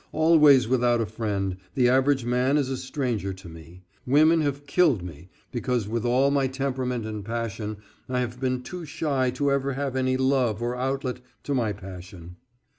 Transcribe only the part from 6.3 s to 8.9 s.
my temperament and passion I have been too